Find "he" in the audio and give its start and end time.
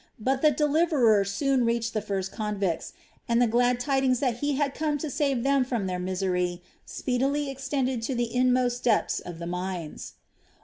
4.37-4.53